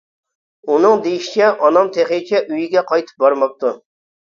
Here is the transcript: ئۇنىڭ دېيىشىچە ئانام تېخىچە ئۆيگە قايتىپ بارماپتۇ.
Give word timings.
ئۇنىڭ 0.75 1.03
دېيىشىچە 1.03 1.51
ئانام 1.69 1.95
تېخىچە 2.01 2.43
ئۆيگە 2.49 2.87
قايتىپ 2.93 3.25
بارماپتۇ. 3.27 3.81